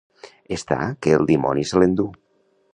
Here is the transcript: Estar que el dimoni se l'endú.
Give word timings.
Estar 0.57 0.87
que 1.05 1.13
el 1.19 1.29
dimoni 1.33 1.69
se 1.73 1.83
l'endú. 1.85 2.11